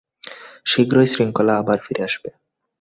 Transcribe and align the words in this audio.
শীঘ্রই 0.65 1.07
শৃঙ্খলা 1.07 1.53
আবার 1.57 1.77
ফিরে 1.79 2.01
আসবে। 2.03 2.29